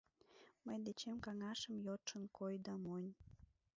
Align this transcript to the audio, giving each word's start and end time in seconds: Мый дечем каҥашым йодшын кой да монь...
Мый 0.65 0.77
дечем 0.85 1.17
каҥашым 1.25 1.75
йодшын 1.85 2.23
кой 2.37 2.53
да 2.65 2.73
монь... 2.83 3.09